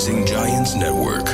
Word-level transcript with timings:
Rising 0.00 0.24
Giants 0.24 0.72
Network. 0.84 1.28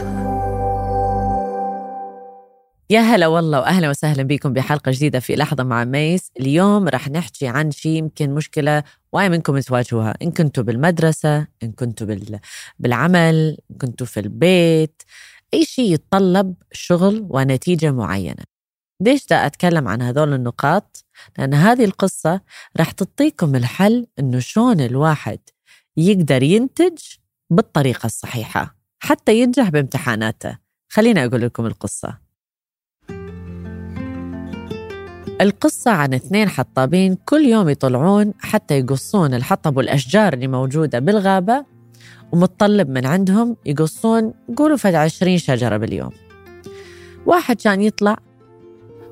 يا 2.91 3.01
هلا 3.01 3.27
والله 3.27 3.61
وأهلا 3.61 3.91
وسهلا 3.91 4.23
بكم 4.23 4.53
بحلقة 4.53 4.93
جديدة 4.93 5.21
في 5.21 5.37
لحظة 5.37 5.65
مع 5.65 5.85
ميس، 5.85 6.31
اليوم 6.41 6.89
رح 6.89 7.09
نحكي 7.09 7.47
عن 7.47 7.71
شيء 7.71 7.93
يمكن 7.93 8.35
مشكلة 8.35 8.85
واي 9.13 9.29
منكم 9.29 9.59
تواجهوها، 9.59 10.15
إن 10.23 10.31
كنتوا 10.31 10.65
بالمدرسة، 10.65 11.47
إن 11.63 11.73
كنتوا 11.73 12.07
بال... 12.07 12.39
بالعمل، 12.79 13.59
إن 13.71 13.77
كنتوا 13.77 14.07
في 14.07 14.21
البيت، 14.21 15.03
أي 15.55 15.65
شيء 15.65 15.93
يتطلب 15.93 16.55
شغل 16.73 17.27
ونتيجة 17.31 17.93
معينة. 17.93 18.43
ليش 19.01 19.27
دا 19.27 19.47
أتكلم 19.47 19.89
عن 19.89 20.03
هذول 20.03 20.33
النقاط؟ 20.33 21.05
لأن 21.39 21.55
هذه 21.55 21.85
القصة 21.85 22.41
رح 22.81 22.91
تعطيكم 22.91 23.57
الحل 23.57 24.07
إنه 24.19 24.39
شلون 24.39 24.81
الواحد 24.81 25.39
يقدر 25.97 26.43
ينتج 26.43 26.99
بالطريقة 27.51 28.07
الصحيحة 28.07 28.77
حتى 28.99 29.41
ينجح 29.41 29.69
بامتحاناته. 29.69 30.59
خليني 30.89 31.25
أقول 31.25 31.41
لكم 31.41 31.67
القصة. 31.67 32.19
القصة 35.41 35.91
عن 35.91 36.15
اثنين 36.15 36.49
حطابين 36.49 37.15
كل 37.15 37.45
يوم 37.45 37.69
يطلعون 37.69 38.33
حتى 38.39 38.79
يقصون 38.79 39.35
الحطب 39.35 39.77
والأشجار 39.77 40.33
اللي 40.33 40.49
موجودة 40.49 40.99
بالغابة 40.99 41.65
ومتطلب 42.33 42.89
من 42.89 43.07
عندهم 43.07 43.57
يقصون 43.67 44.35
قولوا 44.57 44.77
فد 44.77 44.95
عشرين 44.95 45.39
شجرة 45.39 45.77
باليوم 45.77 46.11
واحد 47.27 47.57
كان 47.57 47.83
يطلع 47.83 48.17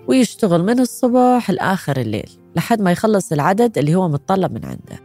ويشتغل 0.08 0.62
من 0.62 0.80
الصبح 0.80 1.50
لآخر 1.50 1.96
الليل 1.96 2.30
لحد 2.56 2.80
ما 2.80 2.92
يخلص 2.92 3.32
العدد 3.32 3.78
اللي 3.78 3.94
هو 3.94 4.08
متطلب 4.08 4.52
من 4.52 4.64
عنده 4.64 5.00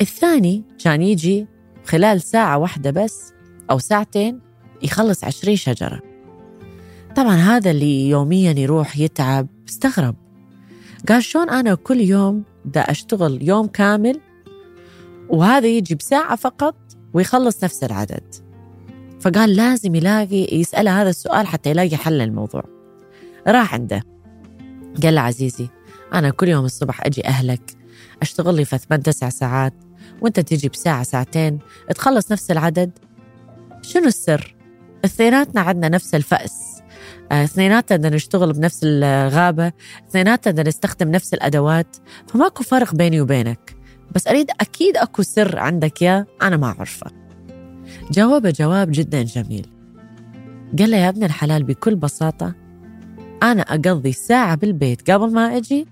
الثاني 0.00 0.64
كان 0.84 1.02
يجي 1.02 1.46
خلال 1.88 2.20
ساعة 2.20 2.58
واحدة 2.58 2.90
بس 2.90 3.32
أو 3.70 3.78
ساعتين 3.78 4.40
يخلص 4.82 5.24
عشرين 5.24 5.56
شجرة. 5.56 6.00
طبعا 7.16 7.34
هذا 7.34 7.70
اللي 7.70 8.08
يوميا 8.08 8.52
يروح 8.52 8.98
يتعب 8.98 9.48
استغرب. 9.68 10.16
قال 11.08 11.24
شلون 11.24 11.50
أنا 11.50 11.74
كل 11.74 12.00
يوم 12.00 12.44
دا 12.64 12.80
أشتغل 12.80 13.48
يوم 13.48 13.66
كامل؟ 13.66 14.20
وهذا 15.28 15.66
يجي 15.66 15.94
بساعة 15.94 16.36
فقط 16.36 16.76
ويخلص 17.14 17.64
نفس 17.64 17.84
العدد. 17.84 18.34
فقال 19.20 19.56
لازم 19.56 19.94
يلاقي 19.94 20.46
يسأله 20.52 21.02
هذا 21.02 21.10
السؤال 21.10 21.46
حتى 21.46 21.70
يلاقي 21.70 21.96
حل 21.96 22.18
للموضوع. 22.18 22.64
راح 23.46 23.74
عنده. 23.74 24.02
قال 25.02 25.14
له 25.14 25.20
عزيزي 25.20 25.68
أنا 26.14 26.30
كل 26.30 26.48
يوم 26.48 26.64
الصبح 26.64 27.06
أجي 27.06 27.26
أهلك 27.26 27.76
أشتغل 28.22 28.54
لي 28.54 28.64
في 28.64 28.78
ثمان 28.78 29.02
تسع 29.02 29.28
ساعات. 29.28 29.87
وأنت 30.20 30.40
تجي 30.40 30.68
بساعة 30.68 31.02
ساعتين 31.02 31.58
تخلص 31.94 32.32
نفس 32.32 32.50
العدد. 32.50 32.90
شنو 33.82 34.06
السر؟ 34.06 34.56
اثنيناتنا 35.04 35.60
عندنا 35.60 35.88
نفس 35.88 36.14
الفأس. 36.14 36.82
آه، 37.32 37.44
اثنيناتنا 37.44 37.96
بدنا 37.96 38.16
نشتغل 38.16 38.52
بنفس 38.52 38.80
الغابة 38.82 39.72
اثنيناتنا 40.08 40.52
بدنا 40.52 40.68
نستخدم 40.68 41.10
نفس 41.10 41.34
الأدوات. 41.34 41.96
فماكو 42.26 42.62
فرق 42.64 42.94
بيني 42.94 43.20
وبينك. 43.20 43.76
بس 44.14 44.26
أريد 44.26 44.50
أكيد 44.60 44.96
أكو 44.96 45.22
سر 45.22 45.58
عندك 45.58 46.02
يا 46.02 46.26
أنا 46.42 46.56
ما 46.56 46.66
أعرفه. 46.66 47.10
جاوب 48.10 48.46
جواب 48.46 48.88
جدا 48.90 49.22
جميل. 49.22 49.66
قال 50.78 50.90
له 50.90 50.96
يا 50.96 51.08
ابن 51.08 51.24
الحلال 51.24 51.62
بكل 51.62 51.96
بساطة 51.96 52.54
أنا 53.42 53.62
أقضي 53.62 54.12
ساعة 54.12 54.54
بالبيت 54.54 55.10
قبل 55.10 55.32
ما 55.32 55.56
أجي 55.56 55.86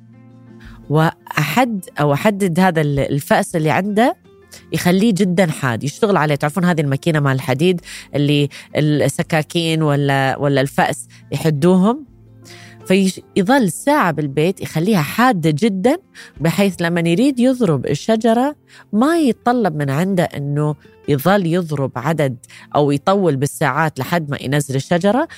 وأحد 0.91 1.85
أو 2.01 2.13
أحدد 2.13 2.61
هذا 2.61 2.81
الفأس 2.81 3.57
اللي 3.57 3.71
عنده 3.71 4.17
يخليه 4.73 5.15
جدا 5.17 5.51
حاد 5.51 5.85
يشتغل 5.85 6.17
عليه. 6.17 6.35
تعرفون 6.35 6.65
هذه 6.65 6.81
الماكينة 6.81 7.21
مال 7.21 7.33
الحديد 7.33 7.81
اللي 8.15 8.49
السكاكين 8.77 9.83
ولا 9.83 10.37
ولا 10.39 10.61
الفأس 10.61 11.09
يحدوهم؟ 11.33 12.16
فيظل 12.87 13.73
ساعة 13.73 14.11
بالبيت 14.11 14.61
يخليها 14.61 15.03
حادة 15.03 15.51
جدا 15.59 15.97
بحيث 16.41 16.83
لما 16.83 17.01
يريد 17.01 17.41
يضرب 17.41 17.87
الشجرة 17.87 18.57
ما 18.93 19.19
يتطلب 19.19 19.77
من 19.77 19.91
عنده 19.91 20.25
أنه 20.25 20.75
يظل 21.09 21.47
يضرب 21.47 21.93
عدد 21.97 22.37
أو 22.75 22.91
يطول 22.91 23.37
بالساعات 23.37 23.99
لحد 23.99 24.31
ما 24.31 24.39
ينزل 24.41 24.77
الشجرة. 24.77 25.29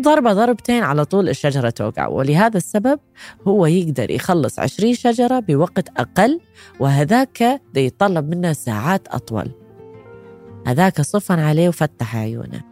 ضربة 0.00 0.32
ضربتين 0.32 0.82
على 0.82 1.04
طول 1.04 1.28
الشجرة 1.28 1.70
توقع. 1.70 2.06
ولهذا 2.06 2.56
السبب 2.56 3.00
هو 3.46 3.66
يقدر 3.66 4.10
يخلص 4.10 4.58
عشرين 4.58 4.94
شجرة 4.94 5.40
بوقت 5.40 5.88
أقل 5.96 6.40
وهذاك 6.80 7.60
يتطلب 7.76 8.34
منه 8.34 8.52
ساعات 8.52 9.08
أطول. 9.08 9.50
هذاك 10.66 11.00
صفن 11.00 11.38
عليه 11.38 11.68
وفتح 11.68 12.16
عيونه. 12.16 12.62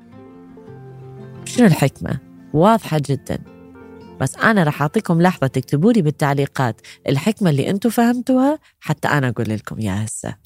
شنو 1.45 1.66
الحكمة؟ 1.66 2.19
واضحة 2.55 3.00
جداً. 3.09 3.58
بس 4.21 4.37
أنا 4.37 4.65
رح 4.65 4.83
أعطيكم 4.83 5.23
لحظة 5.23 5.47
تكتبوا 5.47 5.93
لي 5.93 6.03
بالتعليقات 6.03 6.81
الحكمة 7.09 7.51
اللي 7.51 7.71
أنتم 7.71 7.91
فهمتوها 7.91 8.59
حتى 8.81 9.09
أنا 9.09 9.29
أقول 9.29 9.49
لكم 9.49 9.81
يا 9.81 10.05
هسه. 10.05 10.37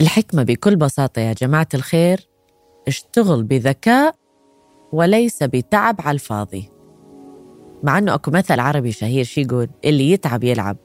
الحكمة 0.00 0.42
بكل 0.42 0.76
بساطة 0.76 1.20
يا 1.20 1.32
جماعة 1.32 1.68
الخير 1.74 2.28
اشتغل 2.88 3.42
بذكاء 3.42 4.14
وليس 4.92 5.42
بتعب 5.42 5.96
على 6.00 6.14
الفاضي. 6.14 6.70
مع 7.82 7.98
أنه 7.98 8.14
أكو 8.14 8.30
مثل 8.30 8.60
عربي 8.60 8.92
شهير 8.92 9.24
شي 9.24 9.40
يقول 9.40 9.68
اللي 9.84 10.10
يتعب 10.10 10.44
يلعب. 10.44 10.76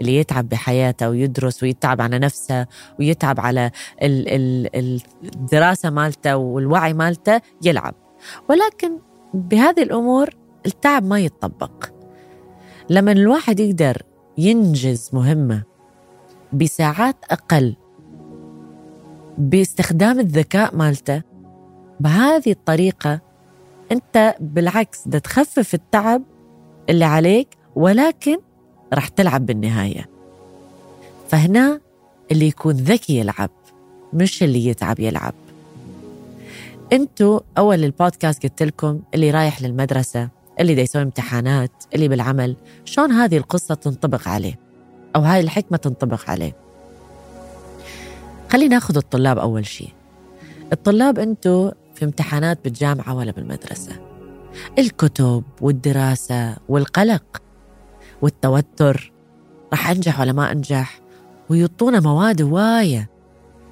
اللي 0.00 0.16
يتعب 0.16 0.48
بحياته 0.48 1.10
ويدرس 1.10 1.62
ويتعب 1.62 2.00
على 2.00 2.18
نفسه 2.18 2.66
ويتعب 2.98 3.40
على 3.40 3.70
الدراسة 4.02 5.90
مالته 5.90 6.36
والوعي 6.36 6.92
مالته 6.92 7.40
يلعب. 7.64 7.94
ولكن 8.50 8.98
بهذه 9.34 9.82
الأمور 9.82 10.28
التعب 10.66 11.04
ما 11.04 11.20
يتطبق. 11.20 11.84
لما 12.90 13.12
الواحد 13.12 13.60
يقدر 13.60 14.02
ينجز 14.38 15.10
مهمة 15.12 15.62
بساعات 16.52 17.16
أقل 17.30 17.76
باستخدام 19.38 20.20
الذكاء 20.20 20.76
مالته 20.76 21.22
بهذه 22.00 22.50
الطريقة 22.52 23.20
أنت 23.92 24.34
بالعكس 24.40 25.08
ده 25.08 25.18
تخفف 25.18 25.74
التعب 25.74 26.22
اللي 26.90 27.04
عليك 27.04 27.48
ولكن 27.76 28.38
رح 28.94 29.08
تلعب 29.08 29.46
بالنهاية. 29.46 30.08
فهنا 31.28 31.80
اللي 32.32 32.46
يكون 32.46 32.74
ذكي 32.74 33.18
يلعب 33.18 33.50
مش 34.12 34.42
اللي 34.42 34.66
يتعب 34.66 35.00
يلعب. 35.00 35.34
أنتوا 36.92 37.40
أول 37.58 37.84
البودكاست 37.84 38.42
قلت 38.42 38.62
لكم 38.62 39.00
اللي 39.14 39.30
رايح 39.30 39.62
للمدرسة 39.62 40.28
اللي 40.60 40.74
دا 40.74 40.82
يسوي 40.82 41.02
امتحانات 41.02 41.70
اللي 41.94 42.08
بالعمل 42.08 42.56
شلون 42.84 43.12
هذه 43.12 43.36
القصة 43.36 43.74
تنطبق 43.74 44.28
عليه؟ 44.28 44.58
أو 45.16 45.20
هاي 45.20 45.40
الحكمة 45.40 45.78
تنطبق 45.78 46.30
عليه. 46.30 46.56
خلينا 48.50 48.74
ناخذ 48.74 48.96
الطلاب 48.96 49.38
أول 49.38 49.66
شيء. 49.66 49.92
الطلاب 50.72 51.18
أنتوا 51.18 51.70
في 51.94 52.04
امتحانات 52.04 52.58
بالجامعة 52.64 53.14
ولا 53.14 53.32
بالمدرسة. 53.32 53.92
الكتب 54.78 55.42
والدراسة 55.60 56.56
والقلق. 56.68 57.42
والتوتر. 58.22 59.12
راح 59.72 59.90
أنجح 59.90 60.20
ولا 60.20 60.32
ما 60.32 60.52
أنجح؟ 60.52 61.00
ويعطونا 61.48 62.00
مواد 62.00 62.42
هواية 62.42 63.10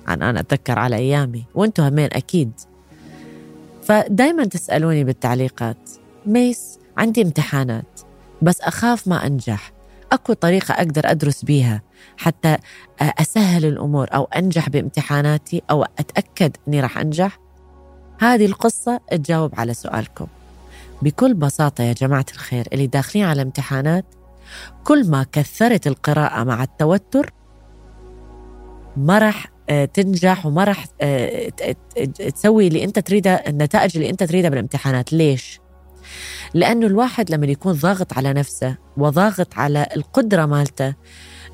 عن 0.07 0.23
أنا 0.23 0.41
أتذكر 0.41 0.79
على 0.79 0.97
أيامي. 0.97 1.45
وأنتوا 1.55 1.89
همين 1.89 2.09
أكيد. 2.13 2.53
فدايما 3.83 4.45
تسألوني 4.45 5.05
بالتعليقات. 5.05 5.91
ميس 6.27 6.79
عندي 6.99 7.23
امتحانات. 7.23 8.01
بس 8.43 8.61
أخاف 8.61 9.09
ما 9.09 9.27
أنجح. 9.27 9.73
أكو 10.13 10.33
طريقة 10.33 10.75
أقدر 10.75 11.11
أدرس 11.11 11.45
بيها. 11.45 11.83
حتى 12.17 12.57
أسهل 13.01 13.65
الأمور 13.65 14.09
أو 14.15 14.25
أنجح 14.25 14.69
بامتحاناتي 14.69 15.63
أو 15.71 15.85
أتأكد 15.85 16.57
أني 16.69 16.81
راح 16.81 16.99
أنجح. 16.99 17.39
هذه 18.19 18.47
القصة 18.47 19.01
تجاوب 19.11 19.53
على 19.61 19.75
سؤالكم. 19.75 20.27
بكل 21.03 21.35
بساطة 21.35 21.85
يا 21.85 21.93
جماعة 21.93 22.27
الخير 22.33 22.69
اللي 22.73 22.87
داخلين 22.87 23.25
على 23.25 23.43
امتحانات 23.43 24.05
كل 24.85 25.11
ما 25.11 25.27
كثرت 25.33 25.87
القراءة 25.87 26.45
مع 26.45 26.63
التوتر 26.63 27.33
ما 28.97 29.19
راح 29.19 29.47
آه، 29.71 29.85
تنجح 29.85 30.47
وما 30.47 30.65
راح 30.65 30.87
آه، 31.01 31.49
تسوي 32.35 32.67
اللي 32.67 32.85
انت 32.85 32.99
تريده 32.99 33.35
النتائج 33.35 33.97
اللي 33.97 34.11
انت 34.11 34.23
تريدها 34.23 34.51
بالامتحانات 34.51 35.13
ليش؟ 35.13 35.61
لأنه 36.55 36.87
الواحد 36.87 37.31
لما 37.31 37.47
يكون 37.47 37.73
ضاغط 37.73 38.13
على 38.13 38.33
نفسه 38.33 38.77
وضاغط 38.97 39.55
على 39.59 39.87
القدرة 39.97 40.47
مالته 40.47 40.95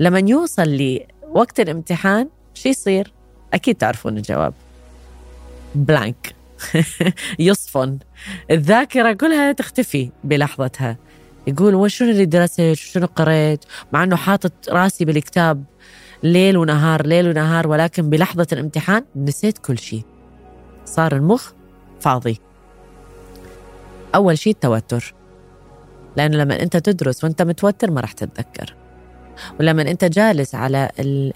لما 0.00 0.19
يوصل 0.19 0.99
لوقت 1.23 1.61
الامتحان 1.61 2.29
شو 2.55 2.69
يصير؟ 2.69 3.12
أكيد 3.55 3.75
تعرفون 3.77 4.17
الجواب. 4.17 4.55
بلانك 5.75 6.35
يصفن. 7.38 7.99
الذاكرة 8.50 9.12
كلها 9.12 9.53
تختفي 9.53 10.11
بلحظتها. 10.25 10.97
يقول 11.47 11.75
وشنو 11.75 12.11
اللي 12.11 12.25
درست؟ 12.25 12.73
شنو 12.73 13.06
قريت؟ 13.06 13.65
مع 13.93 14.05
إنه 14.05 14.17
حاطط 14.17 14.53
راسي 14.69 15.05
بالكتاب 15.05 15.65
ليل 16.23 16.56
ونهار 16.56 17.06
ليل 17.06 17.29
ونهار 17.29 17.69
ولكن 17.69 18.11
بلحظة 18.11 18.47
الامتحان 18.53 19.05
نسيت 19.17 19.59
كل 19.59 19.79
شيء. 19.79 20.03
صار 20.85 21.17
المخ 21.17 21.53
فاضي. 22.00 22.39
أول 24.15 24.39
شيء 24.39 24.53
التوتر. 24.53 25.15
لأنه 26.17 26.37
لما 26.37 26.62
أنت 26.62 26.77
تدرس 26.77 27.25
وأنت 27.25 27.43
متوتر 27.43 27.91
ما 27.91 28.00
راح 28.00 28.12
تتذكر. 28.12 28.75
ولما 29.61 29.83
أنت 29.83 30.05
جالس 30.05 30.55
على 30.55 30.91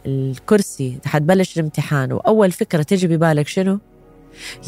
الكرسي 0.07 0.99
حتبلش 1.07 1.59
الامتحان 1.59 2.13
وأول 2.13 2.53
فكرة 2.53 2.83
تجي 2.83 3.07
ببالك 3.07 3.49
شنو؟ 3.49 3.79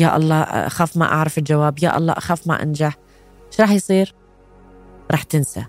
يا 0.01 0.17
الله 0.17 0.43
أخاف 0.43 0.97
ما 0.97 1.05
أعرف 1.05 1.39
الجواب 1.39 1.79
يا 1.83 1.99
الله 1.99 2.13
أخاف 2.13 2.47
ما 2.47 2.63
أنجح. 2.63 2.97
شو 3.51 3.63
راح 3.63 3.71
يصير؟ 3.71 4.15
راح 5.11 5.23
تنسى. 5.23 5.65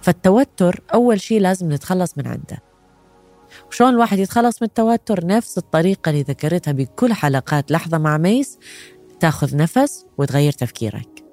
فالتوتر 0.00 0.80
أول 0.94 1.20
شيء 1.20 1.40
لازم 1.40 1.72
نتخلص 1.72 2.18
من 2.18 2.26
عنده. 2.26 2.62
وشلون 3.68 3.90
الواحد 3.90 4.18
يتخلص 4.18 4.62
من 4.62 4.68
التوتر؟ 4.68 5.26
نفس 5.26 5.58
الطريقة 5.58 6.10
اللي 6.10 6.22
ذكرتها 6.22 6.72
بكل 6.72 7.12
حلقات 7.12 7.70
لحظة 7.70 7.98
مع 7.98 8.18
ميس 8.18 8.58
تاخذ 9.20 9.56
نفس 9.56 10.06
وتغير 10.18 10.52
تفكيرك. 10.52 11.24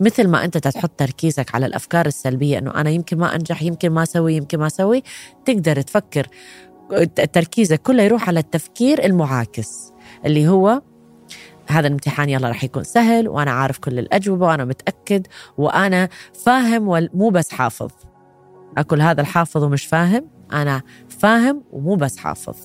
مثل 0.00 0.28
ما 0.28 0.44
أنت 0.44 0.58
تحط 0.58 0.90
تركيزك 0.90 1.54
على 1.54 1.66
الأفكار 1.66 2.06
السلبية 2.06 2.58
إنه 2.58 2.70
أنا 2.70 2.90
يمكن 2.90 3.18
ما 3.18 3.34
أنجح 3.34 3.62
يمكن 3.62 3.90
ما 3.90 4.02
أسوي 4.02 4.34
يمكن 4.34 4.58
ما 4.58 4.66
أسوي 4.66 5.02
تقدر 5.44 5.80
تفكر 5.80 6.26
تركيزك 7.32 7.82
كله 7.82 8.02
يروح 8.02 8.28
على 8.28 8.40
التفكير 8.40 9.04
المعاكس 9.04 9.92
اللي 10.24 10.48
هو 10.48 10.82
هذا 11.68 11.86
الامتحان 11.86 12.28
يلا 12.28 12.48
راح 12.48 12.64
يكون 12.64 12.84
سهل 12.84 13.28
وأنا 13.28 13.50
عارف 13.50 13.78
كل 13.78 13.98
الأجوبة 13.98 14.46
وأنا 14.46 14.64
متأكد 14.64 15.26
وأنا 15.58 16.08
فاهم 16.32 16.88
ومو 16.88 17.30
بس 17.30 17.50
حافظ. 17.50 17.90
اكل 18.78 19.00
هذا 19.02 19.20
الحافظ 19.20 19.64
ومش 19.64 19.86
فاهم 19.86 20.24
أنا 20.52 20.82
فاهم 21.08 21.62
ومو 21.72 21.96
بس 21.96 22.16
حافظ. 22.16 22.56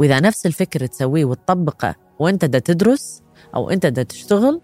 وإذا 0.00 0.20
نفس 0.20 0.46
الفكر 0.46 0.86
تسويه 0.86 1.24
وتطبقه 1.24 1.94
وأنت 2.18 2.44
دا 2.44 2.58
تدرس 2.58 3.22
أو 3.54 3.70
أنت 3.70 3.86
دا 3.86 4.02
تشتغل 4.02 4.60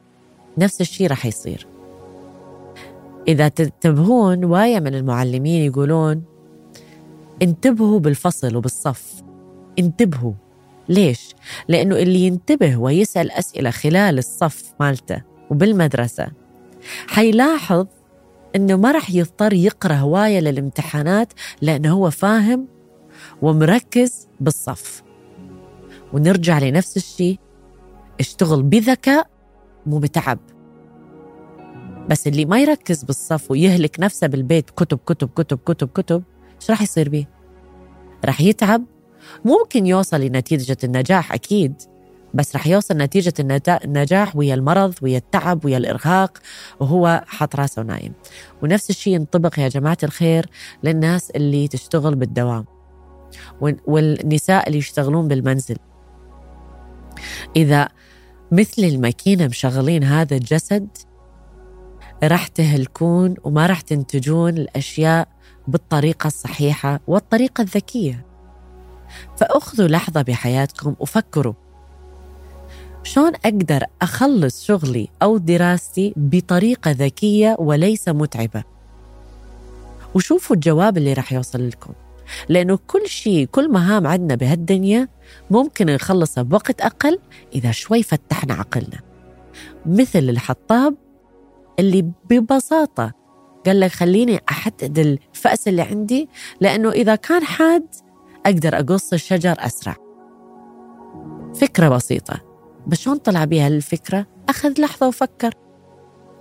نفس 0.59 0.81
الشيء 0.81 1.07
راح 1.07 1.27
يصير. 1.27 1.67
إذا 3.29 3.49
تنتبهون 3.49 4.45
وايا 4.45 4.81
من 4.81 4.95
المعلمين 4.95 5.63
يقولون 5.67 6.23
انتبهوا 7.43 7.99
بالفصل 7.99 8.57
وبالصف. 8.57 9.23
انتبهوا. 9.79 10.33
ليش؟ 10.89 11.35
لأنه 11.69 11.97
اللي 11.97 12.19
ينتبه 12.21 12.77
ويسأل 12.77 13.31
أسئلة 13.31 13.71
خلال 13.71 14.19
الصف 14.19 14.73
مالته 14.81 15.23
وبالمدرسة 15.51 16.29
حيلاحظ 17.09 17.87
إنه 18.57 18.77
ما 18.77 18.93
راح 18.93 19.11
يضطر 19.11 19.53
يقرأ 19.53 19.95
هواية 19.95 20.41
للامتحانات 20.41 21.33
لأنه 21.63 21.93
هو 21.93 22.11
فاهم 22.11 22.69
ومركز 23.43 24.29
بالصف 24.41 25.03
ونرجع 26.13 26.59
لنفس 26.59 26.97
الشيء 26.97 27.39
اشتغل 28.21 28.63
بذكاء 28.63 29.27
مو 29.87 29.99
بتعب 29.99 30.39
بس 32.09 32.27
اللي 32.27 32.45
ما 32.45 32.61
يركز 32.61 33.05
بالصف 33.05 33.51
ويهلك 33.51 34.01
نفسه 34.01 34.27
بالبيت 34.27 34.71
كتب 34.71 34.99
كتب 35.07 35.29
كتب 35.29 35.59
كتب 35.59 35.89
كتب 35.89 36.23
إيش 36.61 36.71
راح 36.71 36.83
يصير 36.83 37.09
بيه؟ 37.09 37.29
راح 38.25 38.41
يتعب 38.41 38.85
ممكن 39.45 39.87
يوصل 39.87 40.21
لنتيجة 40.21 40.77
النجاح 40.85 41.33
أكيد 41.33 41.75
بس 42.35 42.57
رح 42.57 42.67
يوصل 42.67 42.97
نتيجة 42.97 43.33
النجاح 43.85 44.37
ويا 44.37 44.55
المرض 44.55 44.95
ويا 45.03 45.19
التعب 45.19 45.65
ويا 45.65 45.77
الإرهاق 45.79 46.39
وهو 46.81 47.25
حاط 47.27 47.57
راسه 47.57 47.83
نايم. 47.83 48.13
ونفس 48.63 48.91
الشيء 48.91 49.15
ينطبق 49.15 49.59
يا 49.59 49.69
جماعة 49.69 49.99
الخير 50.03 50.47
للناس 50.85 51.31
اللي 51.31 51.69
تشتغل 51.69 52.15
بالدوام 52.15 52.65
والنساء 53.87 54.67
اللي 54.67 54.79
يشتغلون 54.79 55.29
بالمنزل. 55.29 55.77
إذا 57.57 57.89
مثل 58.53 58.85
الماكينة 58.85 59.47
مشغلين 59.47 60.05
هذا 60.05 60.37
الجسد 60.37 60.89
راح 62.25 62.47
تهلكون 62.47 63.35
وما 63.45 63.67
راح 63.67 63.81
تنتجون 63.81 64.49
الأشياء 64.49 65.29
بالطريقة 65.69 66.27
الصحيحة 66.27 67.01
والطريقة 67.07 67.63
الذكية. 67.63 68.27
فأخذوا 69.37 69.89
لحظة 69.89 70.23
بحياتكم 70.23 70.95
وفكروا. 71.01 71.55
شلون 73.03 73.33
أقدر 73.45 73.85
أخلص 74.03 74.65
شغلي 74.65 75.09
أو 75.23 75.39
دراستي 75.39 76.13
بطريقة 76.17 76.91
ذكية 76.91 77.57
وليس 77.59 78.09
متعبة؟ 78.09 78.65
وشوفوا 80.15 80.57
الجواب 80.57 80.97
اللي 80.97 81.13
راح 81.13 81.33
يوصل 81.33 81.69
لكم. 81.69 81.93
لأنه 82.49 82.79
كل 82.87 83.09
شيء 83.09 83.47
كل 83.47 83.71
مهام 83.71 84.07
عندنا 84.07 84.35
بهالدنيا 84.35 85.09
ممكن 85.51 85.87
نخلصها 85.87 86.43
بوقت 86.43 86.81
أقل 86.81 87.19
إذا 87.55 87.71
شوي 87.71 88.03
فتحنا 88.03 88.55
عقلنا. 88.55 89.01
مثل 89.87 90.19
الحطاب 90.19 90.95
اللي 91.79 92.11
ببساطة 92.31 93.13
قال 93.67 93.81
لك 93.81 93.91
خليني 93.91 94.41
أحدد 94.51 94.99
الفأس 94.99 95.69
اللي 95.69 95.83
عندي 95.83 96.29
لأنه 96.61 96.91
إذا 96.91 97.15
كان 97.15 97.45
حاد 97.45 97.87
أقدر 98.47 98.79
أقص 98.79 99.13
الشجر 99.13 99.55
أسرع. 99.59 99.97
فكرة 101.55 101.89
بسيطة. 101.89 102.41
بس 102.87 103.01
شلون 103.01 103.17
طلع 103.17 103.45
بيها 103.45 103.69
الفكرة؟ 103.69 104.27
أخذ 104.49 104.81
لحظة 104.81 105.09
وفكر. 105.09 105.55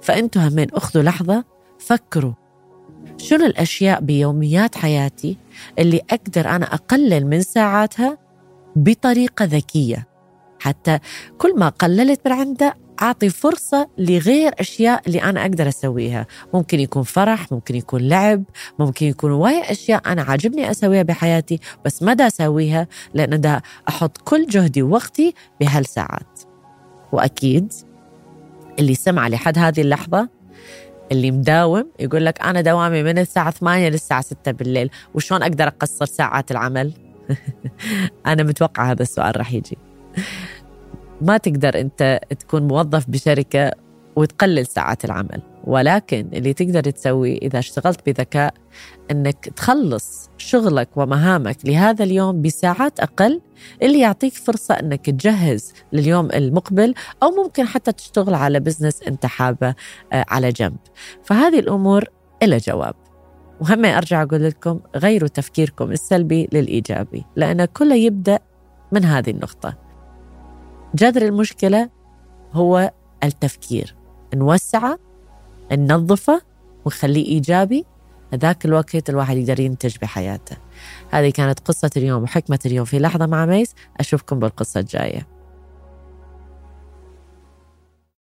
فأنتوا 0.02 0.42
همين 0.42 0.68
أخذوا 0.74 1.04
لحظة 1.04 1.44
فكروا. 1.80 2.34
شنو 3.18 3.46
الأشياء 3.46 4.02
بيوميات 4.02 4.78
حياتي 4.78 5.38
اللي 5.80 6.02
أقدر 6.10 6.50
أنا 6.50 6.66
أقلل 6.74 7.28
من 7.28 7.42
ساعاتها؟ 7.42 8.18
بطريقة 8.76 9.46
ذكية. 9.46 10.08
حتى 10.66 11.00
كل 11.38 11.60
ما 11.60 11.70
قللت 11.70 12.28
من 12.28 12.32
عنده 12.32 12.76
أعطي 13.02 13.30
فرصة 13.30 13.90
لغير 13.98 14.54
أشياء 14.60 15.02
اللي 15.08 15.24
أنا 15.24 15.42
أقدر 15.42 15.68
أسويها. 15.68 16.28
ممكن 16.54 16.80
يكون 16.80 17.04
فرح 17.04 17.52
ممكن 17.52 17.76
يكون 17.76 18.02
لعب 18.02 18.44
ممكن 18.80 19.06
يكون 19.06 19.32
وايد 19.32 19.64
أشياء 19.64 20.02
أنا 20.06 20.22
عاجبني 20.22 20.72
أسويها 20.72 21.04
بحياتي 21.04 21.60
بس 21.86 22.04
ما 22.04 22.14
دا 22.14 22.28
أسويها 22.28 22.88
لأن 23.14 23.42
دا 23.42 23.62
أحط 23.90 24.18
كل 24.18 24.48
جهدي 24.48 24.82
ووقتي 24.82 25.34
بهالساعات. 25.60 26.40
وأكيد 27.12 27.74
اللي 28.80 28.96
سمع 28.96 29.28
لحد 29.28 29.58
هذه 29.58 29.82
اللحظة 29.82 30.30
اللي 31.12 31.32
مداوم 31.32 31.92
يقول 32.00 32.26
لك 32.26 32.42
أنا 32.42 32.62
دوامي 32.62 33.04
من 33.04 33.18
الساعة 33.18 33.52
8 33.52 33.90
للساعة 33.90 34.22
6 34.22 34.52
بالليل 34.52 34.90
وشون 35.14 35.44
أقدر 35.44 35.68
أقصر 35.68 36.06
ساعات 36.06 36.52
العمل؟ 36.52 36.94
أنا 38.26 38.44
متوقع 38.44 38.92
هذا 38.92 39.02
السؤال 39.02 39.38
راح 39.38 39.54
يجي. 39.54 39.78
ما 41.22 41.38
تقدر 41.38 41.80
أنت 41.80 42.20
تكون 42.40 42.68
موظف 42.68 43.10
بشركة 43.10 43.72
وتقلل 44.16 44.66
ساعات 44.66 45.06
العمل. 45.06 45.42
ولكن 45.64 46.30
اللي 46.34 46.54
تقدر 46.54 46.82
تسويه 46.82 47.38
إذا 47.38 47.60
اشتغلت 47.60 48.06
بذكاء 48.06 48.54
إنك 49.12 49.50
تخلص 49.56 50.30
شغلك 50.38 50.90
ومهامك 50.96 51.58
لهذا 51.66 52.04
اليوم 52.04 52.42
بساعات 52.42 53.00
أقل 53.00 53.42
اللي 53.82 54.00
يعطيك 54.00 54.34
فرصة 54.34 54.74
إنك 54.74 55.06
تجهز 55.06 55.74
لليوم 55.94 56.32
المقبل 56.32 56.94
أو 57.24 57.32
ممكن 57.32 57.68
حتى 57.68 57.92
تشتغل 57.92 58.34
على 58.34 58.60
بزنس 58.60 59.04
أنت 59.04 59.26
حابه 59.26 59.76
آه، 60.14 60.26
على 60.30 60.52
جنب. 60.52 60.78
فهذه 61.24 61.60
الأمور 61.60 62.06
إلى 62.44 62.58
جواب. 62.58 62.96
وهم 63.62 63.86
أرجع 63.86 64.24
أقول 64.24 64.44
لكم 64.44 64.80
غيروا 64.96 65.30
تفكيركم 65.30 65.92
السلبي 65.92 66.50
للإيجابي 66.54 67.26
لأن 67.36 67.66
كله 67.66 67.96
يبدأ 67.96 68.40
من 68.92 69.06
هذه 69.06 69.30
النقطة. 69.30 69.85
جذر 70.96 71.22
المشكلة 71.22 71.90
هو 72.54 72.92
التفكير. 73.24 73.96
نوسعه 74.36 75.00
ننظفه 75.72 76.42
ونخليه 76.86 77.26
إيجابي. 77.26 77.86
هذاك 78.34 78.66
الوقت 78.66 79.10
الواحد 79.10 79.38
يقدر 79.38 79.60
ينتج 79.60 79.98
بحياته. 80.02 80.58
هذه 81.12 81.30
كانت 81.30 81.60
قصة 81.60 81.90
اليوم 81.98 82.24
وحكمة 82.24 82.60
اليوم 82.66 82.86
في 82.86 83.00
لحظة 83.00 83.26
مع 83.26 83.46
ميس. 83.46 83.76
أشوفكم 84.00 84.40
بالقصة 84.40 84.80
الجاية. 84.80 85.35